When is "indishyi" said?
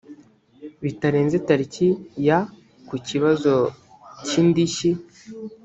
4.41-4.89